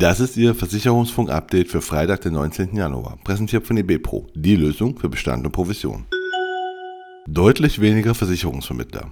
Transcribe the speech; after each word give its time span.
Das 0.00 0.20
ist 0.20 0.36
Ihr 0.36 0.54
Versicherungsfunk-Update 0.54 1.66
für 1.66 1.80
Freitag, 1.80 2.20
den 2.20 2.34
19. 2.34 2.76
Januar, 2.76 3.18
präsentiert 3.24 3.66
von 3.66 3.76
eBPro, 3.76 4.28
die 4.32 4.54
Lösung 4.54 4.96
für 4.96 5.08
Bestand 5.08 5.44
und 5.44 5.50
Provision. 5.50 6.06
Deutlich 7.26 7.80
weniger 7.80 8.14
Versicherungsvermittler. 8.14 9.10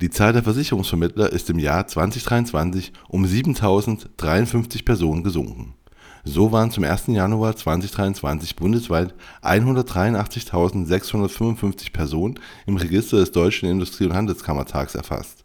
Die 0.00 0.10
Zahl 0.10 0.32
der 0.32 0.44
Versicherungsvermittler 0.44 1.32
ist 1.32 1.50
im 1.50 1.58
Jahr 1.58 1.88
2023 1.88 2.92
um 3.08 3.26
7053 3.26 4.84
Personen 4.84 5.24
gesunken. 5.24 5.74
So 6.22 6.52
waren 6.52 6.70
zum 6.70 6.84
1. 6.84 7.08
Januar 7.08 7.56
2023 7.56 8.54
bundesweit 8.54 9.12
183.655 9.42 11.92
Personen 11.92 12.38
im 12.66 12.76
Register 12.76 13.16
des 13.16 13.32
Deutschen 13.32 13.68
Industrie- 13.68 14.06
und 14.06 14.14
Handelskammertags 14.14 14.94
erfasst. 14.94 15.43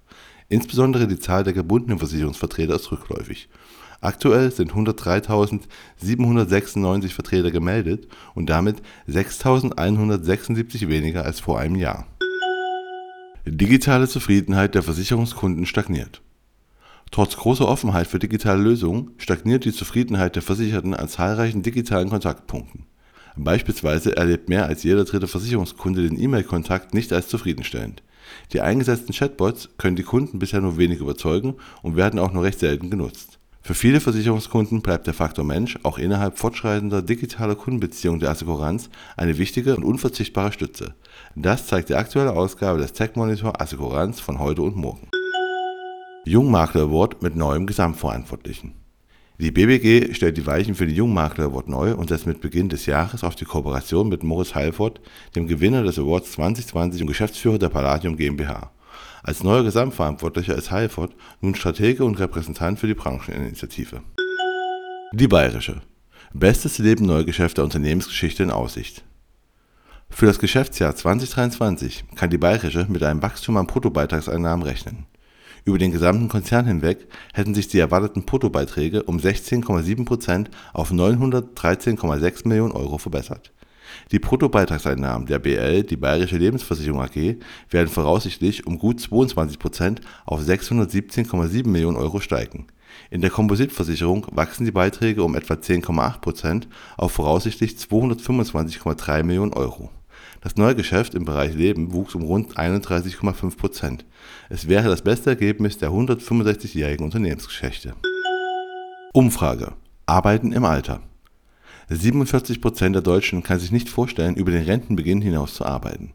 Insbesondere 0.50 1.08
die 1.08 1.20
Zahl 1.20 1.44
der 1.44 1.54
gebundenen 1.54 2.00
Versicherungsvertreter 2.00 2.76
ist 2.76 2.92
rückläufig. 2.92 3.48
Aktuell 4.02 4.52
sind 4.52 4.74
103.796 4.74 7.10
Vertreter 7.10 7.52
gemeldet 7.52 8.08
und 8.34 8.50
damit 8.50 8.78
6.176 9.08 10.90
weniger 10.90 11.24
als 11.26 11.40
vor 11.40 11.60
einem 11.60 11.76
Jahr. 11.76 12.08
Digitale 13.46 14.08
Zufriedenheit 14.08 14.74
der 14.76 14.84
Versicherungskunden 14.84 15.66
stagniert. 15.66 16.22
Trotz 17.12 17.36
großer 17.36 17.68
Offenheit 17.68 18.08
für 18.08 18.20
digitale 18.20 18.62
Lösungen 18.62 19.12
stagniert 19.18 19.66
die 19.66 19.74
Zufriedenheit 19.74 20.36
der 20.36 20.44
Versicherten 20.44 20.94
an 20.94 21.10
zahlreichen 21.10 21.64
digitalen 21.64 22.10
Kontaktpunkten. 22.10 22.86
Beispielsweise 23.36 24.16
erlebt 24.16 24.50
mehr 24.50 24.66
als 24.66 24.84
jeder 24.84 25.06
dritte 25.06 25.28
Versicherungskunde 25.28 26.08
den 26.08 26.20
E-Mail-Kontakt 26.20 26.94
nicht 26.94 27.12
als 27.14 27.28
zufriedenstellend. 27.28 28.04
Die 28.54 28.62
eingesetzten 28.62 29.14
Chatbots 29.14 29.70
können 29.78 29.96
die 29.96 30.04
Kunden 30.04 30.40
bisher 30.40 30.62
nur 30.62 30.78
wenig 30.78 31.00
überzeugen 31.00 31.56
und 31.82 31.96
werden 31.96 32.20
auch 32.20 32.32
nur 32.32 32.44
recht 32.44 32.60
selten 32.60 32.90
genutzt. 32.90 33.40
Für 33.62 33.74
viele 33.76 34.00
Versicherungskunden 34.00 34.82
bleibt 34.82 35.06
der 35.06 35.14
Faktor 35.14 35.46
Mensch 35.46 35.78
auch 35.84 35.98
innerhalb 35.98 36.40
fortschreitender 36.40 37.02
digitaler 37.02 37.56
Kundenbeziehungen 37.56 38.20
der 38.20 38.32
Assekuranz 38.32 38.90
eine 39.16 39.38
wichtige 39.38 39.76
und 39.76 39.84
unverzichtbare 39.84 40.52
Stütze. 40.52 40.96
Das 41.36 41.68
zeigt 41.68 41.90
die 41.90 41.96
aktuelle 41.96 42.32
Ausgabe 42.32 42.80
des 42.80 42.94
Tech 42.94 43.12
Monitor 43.16 43.62
Assekuranz 43.62 44.20
von 44.20 44.40
heute 44.40 44.64
und 44.64 44.76
morgen. 44.76 45.08
Jungmakler 46.26 46.84
Award 46.84 47.22
mit 47.22 47.36
neuem 47.36 47.68
Gesamtverantwortlichen. 47.68 48.74
Die 49.42 49.52
BBG 49.52 50.14
stellt 50.16 50.36
die 50.36 50.46
Weichen 50.46 50.76
für 50.76 50.86
den 50.86 50.96
Jungmakler 50.96 51.46
Award 51.46 51.70
neu 51.70 51.94
und 51.94 52.10
setzt 52.10 52.28
mit 52.28 52.42
Beginn 52.42 52.68
des 52.68 52.86
Jahres 52.86 53.24
auf 53.24 53.36
die 53.36 53.46
Kooperation 53.46 54.10
mit 54.10 54.22
Moritz 54.22 54.54
Heilfort, 54.54 55.00
dem 55.34 55.48
Gewinner 55.48 55.82
des 55.82 55.98
Awards 55.98 56.34
2020 56.34 57.02
und 57.02 57.08
Geschäftsführer 57.08 57.58
der 57.58 57.70
Palladium 57.70 58.18
GmbH. 58.18 58.70
Als 59.24 59.42
neuer 59.42 59.64
Gesamtverantwortlicher 59.64 60.56
ist 60.56 60.72
Heilfort 60.72 61.16
nun 61.40 61.56
Stratege 61.56 62.04
und 62.04 62.20
Repräsentant 62.20 62.80
für 62.80 62.88
die 62.88 62.96
Brancheninitiative. 62.96 64.02
Die 65.14 65.30
Bayerische. 65.30 65.84
Bestes 66.34 66.78
Leben 66.78 67.06
neuer 67.06 67.24
Geschäfte 67.24 67.56
der 67.56 67.64
Unternehmensgeschichte 67.64 68.44
in 68.44 68.52
Aussicht. 68.52 69.06
Für 70.10 70.26
das 70.26 70.40
Geschäftsjahr 70.40 70.98
2023 70.98 72.04
kann 72.16 72.30
die 72.30 72.38
Bayerische 72.38 72.88
mit 72.90 73.04
einem 73.04 73.22
Wachstum 73.22 73.56
an 73.56 73.68
Bruttobeitragseinnahmen 73.68 74.66
rechnen. 74.66 75.06
Über 75.70 75.78
den 75.78 75.92
gesamten 75.92 76.30
Konzern 76.30 76.66
hinweg 76.66 77.08
hätten 77.32 77.54
sich 77.54 77.68
die 77.68 77.78
erwarteten 77.78 78.24
Bruttobeiträge 78.24 79.04
um 79.04 79.18
16,7% 79.18 80.48
auf 80.74 80.92
913,6 80.92 82.48
Millionen 82.48 82.72
Euro 82.72 82.98
verbessert. 82.98 83.54
Die 84.12 84.18
Bruttobeitragseinnahmen 84.18 85.28
der 85.28 85.38
BL, 85.38 85.84
die 85.84 85.96
Bayerische 85.96 86.38
Lebensversicherung 86.38 87.00
AG, 87.00 87.36
werden 87.70 87.88
voraussichtlich 87.88 88.66
um 88.66 88.80
gut 88.80 89.00
22% 89.00 90.00
auf 90.26 90.42
617,7 90.42 91.68
Millionen 91.68 91.98
Euro 91.98 92.20
steigen. 92.20 92.66
In 93.12 93.22
der 93.22 93.30
Kompositversicherung 93.30 94.26
wachsen 94.32 94.66
die 94.66 94.72
Beiträge 94.72 95.24
um 95.24 95.36
etwa 95.36 95.54
10,8% 95.54 96.64
auf 96.98 97.12
voraussichtlich 97.12 97.74
225,3 97.74 99.22
Millionen 99.22 99.54
Euro 99.54 99.92
das 100.42 100.56
Neugeschäft 100.56 101.16
im 101.16 101.26
Bereich 101.26 101.54
Leben 101.54 101.94
wuchs 101.94 102.16
um 102.16 102.24
rund 102.24 102.58
31,5 102.58 103.58
Prozent. 103.58 104.06
Es 104.50 104.68
wäre 104.68 104.88
das 104.90 105.02
beste 105.02 105.32
Ergebnis 105.32 105.78
der 105.78 105.90
165-jährigen 105.90 107.06
Unternehmensgeschichte. 107.06 107.94
Umfrage: 109.14 109.74
Arbeiten 110.06 110.52
im 110.52 110.66
Alter. 110.66 111.02
47 111.90 112.62
Prozent 112.62 112.96
der 112.96 113.02
Deutschen 113.02 113.42
kann 113.42 113.60
sich 113.60 113.72
nicht 113.72 113.90
vorstellen, 113.90 114.36
über 114.36 114.52
den 114.52 114.64
Rentenbeginn 114.64 115.22
hinaus 115.22 115.56
zu 115.56 115.66
arbeiten. 115.66 116.14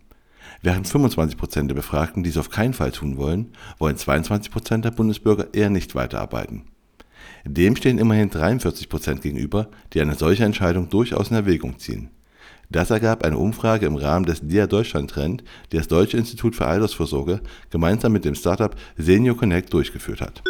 Während 0.63 0.89
25 0.89 1.37
Prozent 1.37 1.71
der 1.71 1.75
Befragten 1.75 2.23
dies 2.23 2.39
auf 2.39 2.49
keinen 2.49 2.75
Fall 2.75 2.93
tun 2.93 3.17
wollen, 3.17 3.53
wollen 3.79 3.97
22 3.97 4.51
Prozent 4.51 4.85
der 4.85 4.93
Bundesbürger 4.93 5.53
eher 5.53 5.69
nicht 5.69 5.95
weiterarbeiten. 5.95 6.63
Dem 7.45 7.77
stehen 7.77 7.99
immerhin 7.99 8.31
43 8.31 8.89
Prozent 8.89 9.21
gegenüber, 9.21 9.69
die 9.93 10.01
eine 10.01 10.15
solche 10.15 10.45
Entscheidung 10.45 10.89
durchaus 10.89 11.31
in 11.31 11.37
Erwägung 11.37 11.79
ziehen. 11.79 12.11
Das 12.71 12.91
ergab 12.91 13.25
eine 13.25 13.39
Umfrage 13.39 13.87
im 13.87 13.97
Rahmen 13.97 14.27
des 14.27 14.41
DIA 14.41 14.67
Deutschland 14.67 15.11
Trend, 15.11 15.45
die 15.71 15.77
das 15.77 15.89
Deutsche 15.89 16.17
Institut 16.17 16.57
für 16.57 16.67
Altersvorsorge 16.67 17.41
gemeinsam 17.71 18.13
mit 18.13 18.25
dem 18.25 18.35
Startup 18.35 18.75
Senior 18.97 19.37
Connect 19.37 19.73
durchgeführt 19.73 20.21
hat. 20.21 20.43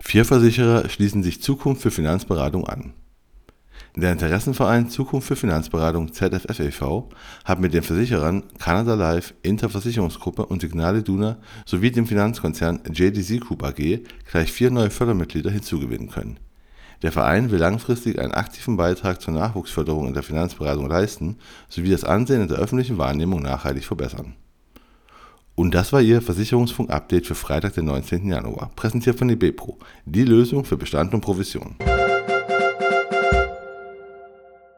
Vier 0.00 0.24
Versicherer 0.24 0.88
schließen 0.88 1.22
sich 1.22 1.40
Zukunft 1.40 1.82
für 1.82 1.90
Finanzberatung 1.90 2.66
an. 2.66 2.92
Der 3.94 4.12
Interessenverein 4.12 4.88
Zukunft 4.88 5.28
für 5.28 5.36
Finanzberatung 5.36 6.12
ZFF 6.12 6.58
e.V. 6.60 7.10
hat 7.44 7.60
mit 7.60 7.74
den 7.74 7.82
Versicherern 7.82 8.42
Canada 8.58 8.94
Life, 8.94 9.34
Interversicherungsgruppe 9.42 10.46
und 10.46 10.62
Signale 10.62 11.02
Duna 11.02 11.36
sowie 11.66 11.90
dem 11.90 12.06
Finanzkonzern 12.06 12.80
JDC 12.90 13.40
Group 13.40 13.62
AG 13.62 14.00
gleich 14.30 14.50
vier 14.50 14.70
neue 14.70 14.90
Fördermitglieder 14.90 15.50
hinzugewinnen 15.50 16.08
können 16.08 16.38
der 17.02 17.12
Verein 17.12 17.50
will 17.50 17.58
langfristig 17.58 18.18
einen 18.18 18.32
aktiven 18.32 18.76
Beitrag 18.76 19.20
zur 19.20 19.34
Nachwuchsförderung 19.34 20.06
in 20.06 20.14
der 20.14 20.22
Finanzberatung 20.22 20.88
leisten 20.88 21.36
sowie 21.68 21.90
das 21.90 22.04
Ansehen 22.04 22.42
in 22.42 22.48
der 22.48 22.58
öffentlichen 22.58 22.98
Wahrnehmung 22.98 23.42
nachhaltig 23.42 23.84
verbessern. 23.84 24.34
Und 25.54 25.74
das 25.74 25.92
war 25.92 26.00
Ihr 26.00 26.22
Versicherungsfunk-Update 26.22 27.26
für 27.26 27.34
Freitag, 27.34 27.74
den 27.74 27.84
19. 27.84 28.26
Januar, 28.26 28.70
präsentiert 28.74 29.18
von 29.18 29.28
eBepro, 29.28 29.78
die 30.06 30.24
Lösung 30.24 30.64
für 30.64 30.78
Bestand 30.78 31.12
und 31.12 31.20
Provision. 31.20 31.76